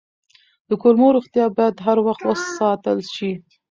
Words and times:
د 0.67 0.71
کولمو 0.81 1.15
روغتیا 1.15 1.45
باید 1.57 1.75
هر 1.85 1.97
وخت 2.07 2.21
وساتل 2.25 2.99
شي. 3.15 3.31